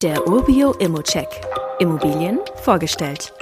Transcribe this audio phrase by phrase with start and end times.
[0.00, 1.26] Der Urbio Immocheck.
[1.80, 3.32] Immobilien vorgestellt.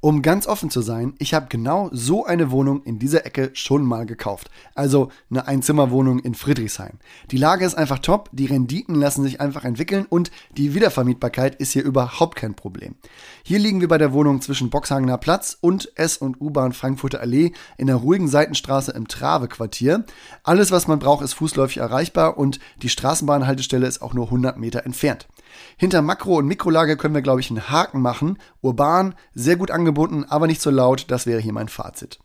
[0.00, 3.84] Um ganz offen zu sein, ich habe genau so eine Wohnung in dieser Ecke schon
[3.84, 4.50] mal gekauft.
[4.74, 6.98] Also eine Einzimmerwohnung in Friedrichshain.
[7.30, 11.72] Die Lage ist einfach top, die Renditen lassen sich einfach entwickeln und die Wiedervermietbarkeit ist
[11.72, 12.96] hier überhaupt kein Problem.
[13.44, 17.52] Hier liegen wir bei der Wohnung zwischen Boxhagener Platz und S- und U-Bahn Frankfurter Allee
[17.76, 20.04] in der ruhigen Seitenstraße im Trave-Quartier.
[20.42, 24.84] Alles, was man braucht, ist fußläufig erreichbar und die Straßenbahnhaltestelle ist auch nur 100 Meter
[24.84, 25.28] entfernt.
[25.76, 28.38] Hinter Makro- und Mikrolage können wir, glaube ich, einen Haken machen.
[28.60, 31.06] Urban, sehr gut angebunden, aber nicht so laut.
[31.08, 32.18] Das wäre hier mein Fazit.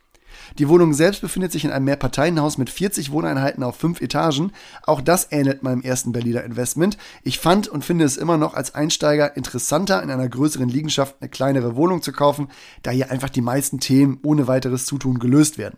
[0.57, 4.51] Die Wohnung selbst befindet sich in einem Mehrparteienhaus mit 40 Wohneinheiten auf fünf Etagen.
[4.83, 6.97] Auch das ähnelt meinem ersten Berliner Investment.
[7.23, 11.29] Ich fand und finde es immer noch als Einsteiger interessanter, in einer größeren Liegenschaft eine
[11.29, 12.49] kleinere Wohnung zu kaufen,
[12.83, 15.77] da hier einfach die meisten Themen ohne weiteres Zutun gelöst werden.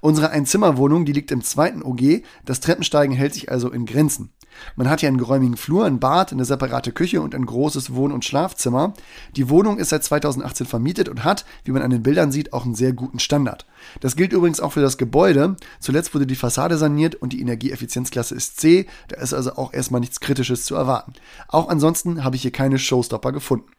[0.00, 4.32] Unsere Einzimmerwohnung, die liegt im zweiten OG, das Treppensteigen hält sich also in Grenzen.
[4.76, 8.12] Man hat hier einen geräumigen Flur, ein Bad, eine separate Küche und ein großes Wohn-
[8.12, 8.94] und Schlafzimmer.
[9.36, 12.64] Die Wohnung ist seit 2018 vermietet und hat, wie man an den Bildern sieht, auch
[12.64, 13.66] einen sehr guten Standard.
[14.00, 15.56] Das gilt übrigens auch für das Gebäude.
[15.80, 18.86] Zuletzt wurde die Fassade saniert und die Energieeffizienzklasse ist C.
[19.08, 21.12] Da ist also auch erstmal nichts Kritisches zu erwarten.
[21.48, 23.75] Auch ansonsten habe ich hier keine Showstopper gefunden.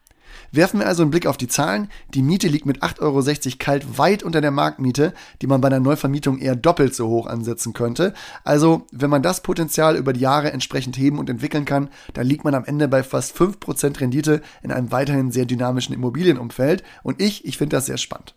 [0.52, 1.88] Werfen wir also einen Blick auf die Zahlen.
[2.14, 5.80] Die Miete liegt mit 8,60 Euro kalt weit unter der Marktmiete, die man bei einer
[5.80, 8.14] Neuvermietung eher doppelt so hoch ansetzen könnte.
[8.44, 12.44] Also, wenn man das Potenzial über die Jahre entsprechend heben und entwickeln kann, dann liegt
[12.44, 16.82] man am Ende bei fast 5% Rendite in einem weiterhin sehr dynamischen Immobilienumfeld.
[17.02, 18.34] Und ich, ich finde das sehr spannend.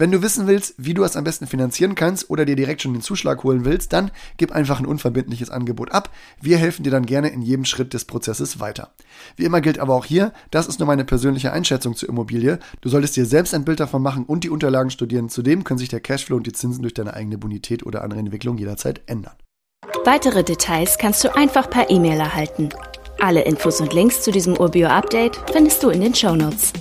[0.00, 2.94] Wenn du wissen willst, wie du es am besten finanzieren kannst oder dir direkt schon
[2.94, 6.08] den Zuschlag holen willst, dann gib einfach ein unverbindliches Angebot ab.
[6.40, 8.94] Wir helfen dir dann gerne in jedem Schritt des Prozesses weiter.
[9.36, 12.60] Wie immer gilt aber auch hier, das ist nur meine persönliche Einschätzung zur Immobilie.
[12.80, 15.28] Du solltest dir selbst ein Bild davon machen und die Unterlagen studieren.
[15.28, 18.56] Zudem können sich der Cashflow und die Zinsen durch deine eigene Bonität oder andere Entwicklung
[18.56, 19.34] jederzeit ändern.
[20.06, 22.70] Weitere Details kannst du einfach per E-Mail erhalten.
[23.20, 26.72] Alle Infos und Links zu diesem Urbio-Update findest du in den Show Notes.